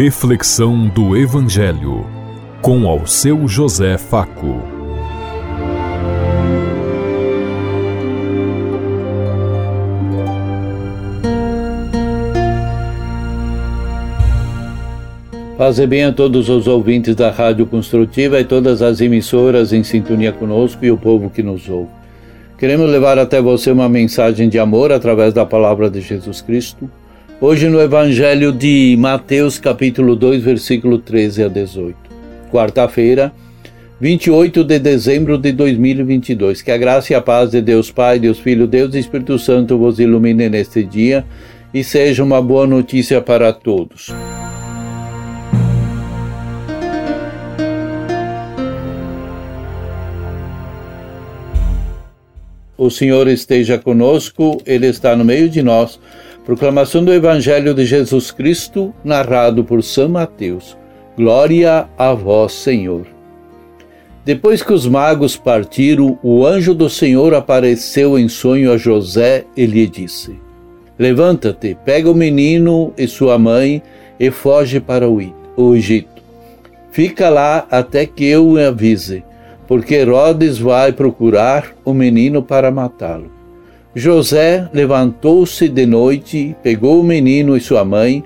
[0.00, 2.06] Reflexão do Evangelho
[2.62, 4.62] com ao seu José Faco.
[15.56, 20.30] Fazer bem a todos os ouvintes da Rádio Construtiva e todas as emissoras em sintonia
[20.30, 21.90] conosco e o povo que nos ouve.
[22.56, 26.88] Queremos levar até você uma mensagem de amor através da palavra de Jesus Cristo.
[27.40, 31.96] Hoje no Evangelho de Mateus, capítulo 2, versículo 13 a 18.
[32.50, 33.32] Quarta-feira,
[34.00, 36.62] 28 de dezembro de 2022.
[36.62, 39.78] Que a graça e a paz de Deus Pai, Deus Filho, Deus e Espírito Santo
[39.78, 41.24] vos ilumine neste dia
[41.72, 44.12] e seja uma boa notícia para todos.
[52.76, 56.00] O Senhor esteja conosco, Ele está no meio de nós.
[56.48, 60.78] Proclamação do Evangelho de Jesus Cristo, narrado por São Mateus.
[61.14, 63.06] Glória a vós, Senhor.
[64.24, 69.66] Depois que os magos partiram, o anjo do Senhor apareceu em sonho a José e
[69.66, 70.40] lhe disse:
[70.98, 73.82] Levanta-te, pega o menino e sua mãe
[74.18, 76.22] e foge para o Egito.
[76.90, 79.22] Fica lá até que eu o avise
[79.66, 83.37] porque Herodes vai procurar o menino para matá-lo.
[83.94, 88.22] José levantou-se de noite, pegou o menino e sua mãe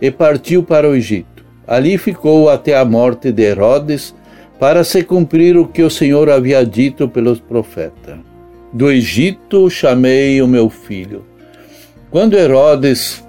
[0.00, 1.44] e partiu para o Egito.
[1.66, 4.14] Ali ficou até a morte de Herodes,
[4.58, 8.16] para se cumprir o que o Senhor havia dito pelos profetas.
[8.72, 11.24] Do Egito chamei o meu filho.
[12.10, 13.22] Quando Herodes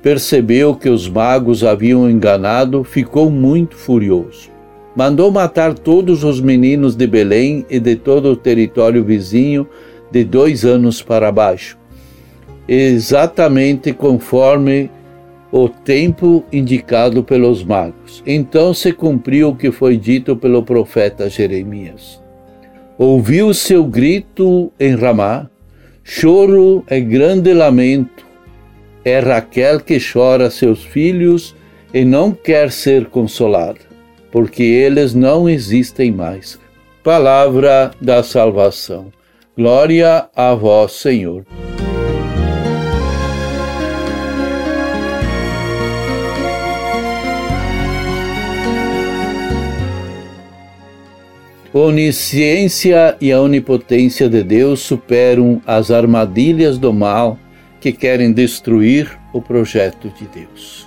[0.00, 4.58] percebeu que os magos haviam enganado, ficou muito furioso
[4.98, 9.64] mandou matar todos os meninos de Belém e de todo o território vizinho
[10.10, 11.78] de dois anos para baixo,
[12.66, 14.90] exatamente conforme
[15.50, 18.22] o tempo indicado pelos magos.
[18.26, 22.22] Então se cumpriu o que foi dito pelo profeta Jeremias.
[22.98, 25.48] Ouviu seu grito em Ramá,
[26.02, 28.26] choro é grande lamento.
[29.04, 31.54] É Raquel que chora seus filhos
[31.94, 33.88] e não quer ser consolada
[34.30, 36.58] porque eles não existem mais.
[37.02, 39.12] Palavra da salvação.
[39.58, 41.44] Glória a vós, Senhor.
[51.72, 57.36] Onisciência e a onipotência de Deus superam as armadilhas do mal
[57.80, 60.86] que querem destruir o projeto de Deus.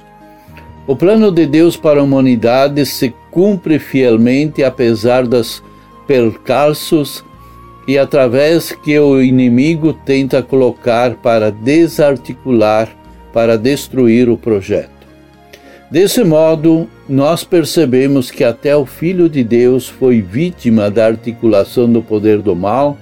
[0.87, 5.61] O plano de Deus para a humanidade se cumpre fielmente apesar dos
[6.07, 7.21] percalços
[7.87, 12.89] e através que o inimigo tenta colocar para desarticular,
[13.33, 15.01] para destruir o projeto.
[15.89, 22.01] Desse modo, nós percebemos que até o Filho de Deus foi vítima da articulação do
[22.01, 22.97] poder do mal,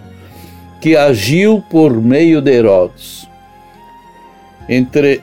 [0.81, 3.27] que agiu por meio de Herodes.
[4.67, 5.21] Entre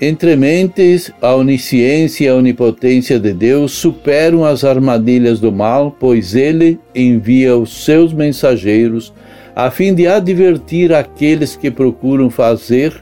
[0.00, 6.34] entre mentes, a onisciência e a onipotência de Deus superam as armadilhas do mal, pois
[6.34, 9.12] ele envia os seus mensageiros
[9.54, 12.92] a fim de advertir aqueles que procuram fazer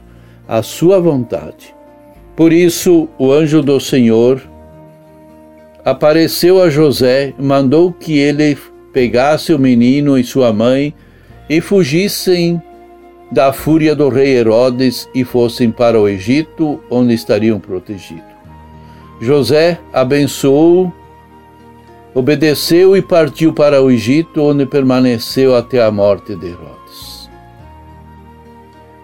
[0.47, 1.75] a sua vontade.
[2.33, 4.41] Por isso, o anjo do Senhor
[5.83, 8.57] apareceu a José mandou que ele
[8.93, 10.93] pegasse o menino e sua mãe
[11.49, 12.61] e fugissem
[13.31, 18.23] da fúria do rei Herodes e fossem para o Egito, onde estariam protegidos.
[19.19, 20.91] José abençoou,
[22.13, 27.29] obedeceu e partiu para o Egito, onde permaneceu até a morte de Herodes.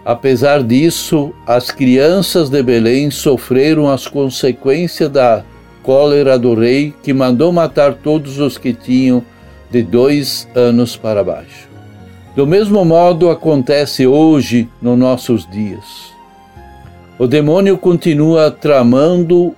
[0.04, 5.44] Apesar disso, as crianças de Belém sofreram as consequências da
[5.82, 9.24] cólera do rei, que mandou matar todos os que tinham
[9.70, 11.71] de dois anos para baixo.
[12.34, 16.12] Do mesmo modo acontece hoje nos nossos dias.
[17.18, 19.54] O demônio continua tramando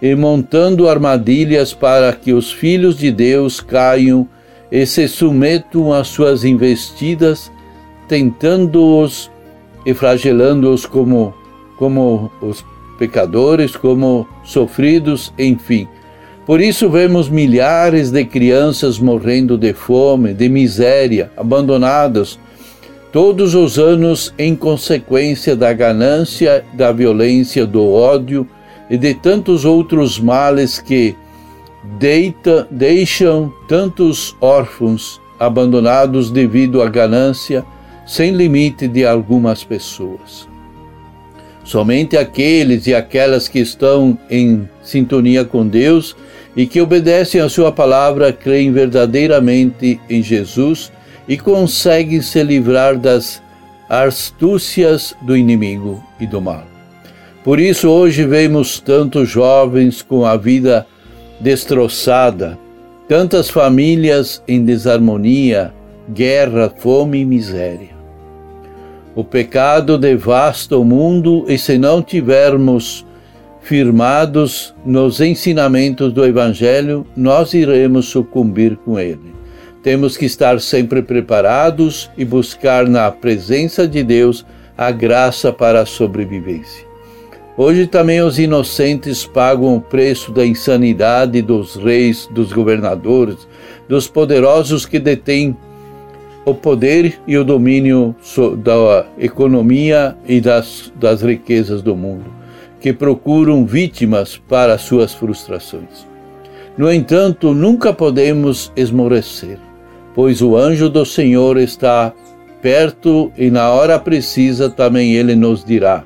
[0.00, 4.28] e montando armadilhas para que os filhos de Deus caiam
[4.70, 7.50] e se submetam às suas investidas,
[8.08, 9.30] tentando-os
[9.84, 11.34] e flagelando-os como,
[11.76, 12.64] como os
[12.98, 15.88] pecadores, como sofridos, enfim
[16.46, 22.38] por isso vemos milhares de crianças morrendo de fome, de miséria, abandonadas
[23.12, 28.46] todos os anos em consequência da ganância, da violência, do ódio
[28.88, 31.14] e de tantos outros males que
[31.98, 37.64] deita, deixam tantos órfãos abandonados devido à ganância
[38.06, 40.51] sem limite de algumas pessoas.
[41.64, 46.16] Somente aqueles e aquelas que estão em sintonia com Deus
[46.56, 50.92] e que obedecem a Sua palavra creem verdadeiramente em Jesus
[51.28, 53.40] e conseguem se livrar das
[53.88, 56.64] astúcias do inimigo e do mal.
[57.44, 60.86] Por isso, hoje vemos tantos jovens com a vida
[61.40, 62.58] destroçada,
[63.08, 65.72] tantas famílias em desarmonia,
[66.08, 68.01] guerra, fome e miséria.
[69.14, 73.04] O pecado devasta o mundo e se não tivermos
[73.60, 79.34] firmados nos ensinamentos do Evangelho, nós iremos sucumbir com ele.
[79.82, 84.46] Temos que estar sempre preparados e buscar na presença de Deus
[84.78, 86.86] a graça para a sobrevivência.
[87.56, 93.46] Hoje também os inocentes pagam o preço da insanidade dos reis, dos governadores,
[93.86, 95.54] dos poderosos que detêm
[96.44, 98.14] o poder e o domínio
[98.58, 102.24] da economia e das, das riquezas do mundo,
[102.80, 106.06] que procuram vítimas para suas frustrações.
[106.76, 109.58] No entanto, nunca podemos esmorecer,
[110.14, 112.12] pois o anjo do Senhor está
[112.60, 116.02] perto e na hora precisa também ele nos dirá: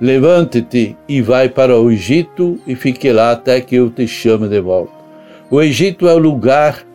[0.00, 4.60] Levante-te e vai para o Egito e fique lá até que eu te chame de
[4.60, 4.92] volta.
[5.50, 6.86] O Egito é o lugar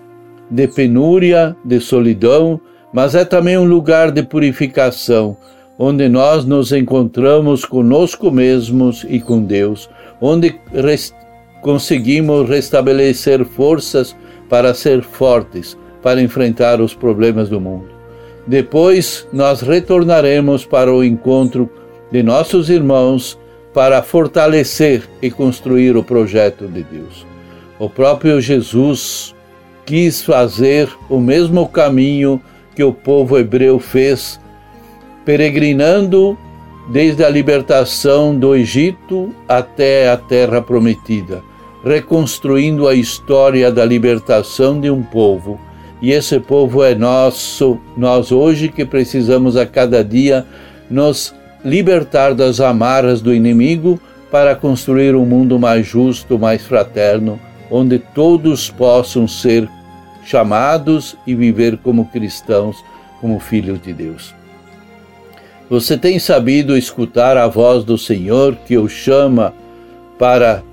[0.50, 2.60] de penúria, de solidão,
[2.94, 5.36] mas é também um lugar de purificação,
[5.78, 9.90] onde nós nos encontramos conosco mesmos e com Deus,
[10.22, 10.60] onde
[11.62, 14.16] conseguimos restabelecer forças
[14.50, 17.90] para ser fortes, para enfrentar os problemas do mundo.
[18.48, 21.70] Depois nós retornaremos para o encontro
[22.12, 23.38] de nossos irmãos
[23.74, 27.26] para fortalecer e construir o projeto de Deus.
[27.78, 29.35] O próprio Jesus
[29.86, 32.42] quis fazer o mesmo caminho
[32.76, 34.40] que o povo hebreu fez,
[35.24, 36.38] peregrinando
[36.92, 41.42] desde a libertação do Egito até a terra prometida,
[41.84, 45.60] reconstruindo a história da libertação de um povo.
[46.02, 50.46] E esse povo é nosso, nós hoje que precisamos a cada dia
[50.90, 51.34] nos
[51.64, 54.00] libertar das amarras do inimigo
[54.30, 59.70] para construir um mundo mais justo, mais fraterno, onde todos possam ser
[60.24, 62.78] chamados e viver como cristãos,
[63.22, 64.34] como filhos de Deus.
[65.70, 69.54] Você tem sabido escutar a voz do Senhor que o chama
[70.18, 70.64] para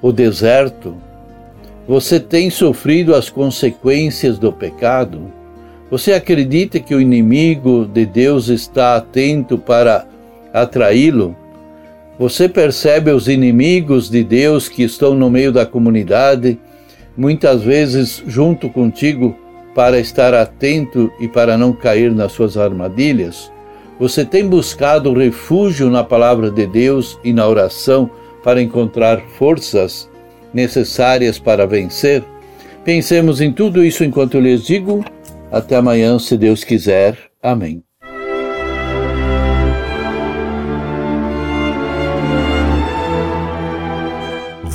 [0.00, 0.96] o deserto?
[1.86, 5.32] Você tem sofrido as consequências do pecado?
[5.90, 10.06] Você acredita que o inimigo de Deus está atento para
[10.52, 11.34] atraí-lo?
[12.18, 16.58] Você percebe os inimigos de Deus que estão no meio da comunidade
[17.16, 19.36] muitas vezes junto contigo
[19.74, 23.52] para estar atento e para não cair nas suas armadilhas?
[24.00, 28.10] Você tem buscado refúgio na palavra de Deus e na oração
[28.42, 30.10] para encontrar forças
[30.52, 32.24] necessárias para vencer?
[32.84, 35.04] Pensemos em tudo isso enquanto eu lhes digo.
[35.52, 37.16] Até amanhã, se Deus quiser.
[37.42, 37.87] Amém.